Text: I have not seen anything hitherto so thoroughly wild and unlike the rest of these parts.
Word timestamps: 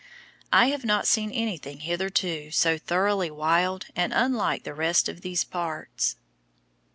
I 0.51 0.69
have 0.69 0.83
not 0.83 1.05
seen 1.05 1.29
anything 1.29 1.81
hitherto 1.81 2.49
so 2.49 2.79
thoroughly 2.79 3.29
wild 3.29 3.85
and 3.95 4.11
unlike 4.11 4.63
the 4.63 4.73
rest 4.73 5.07
of 5.07 5.21
these 5.21 5.43
parts. 5.43 6.15